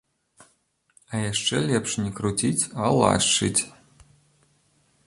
[1.13, 3.57] А яшчэ лепш не круціць, а лашчыць!